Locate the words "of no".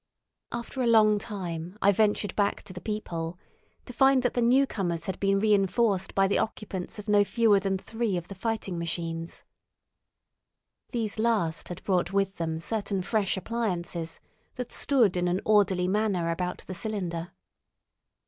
6.97-7.23